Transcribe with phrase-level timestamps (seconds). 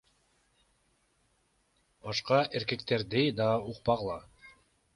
[2.07, 4.21] Башка эркектерди да укпагыла.